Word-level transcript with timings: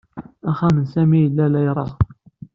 Axxam 0.49 0.75
n 0.79 0.85
Sami 0.93 1.19
yella 1.21 1.45
la 1.51 1.59
ireɣɣ. 1.61 1.89